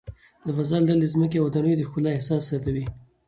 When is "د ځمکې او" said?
1.01-1.45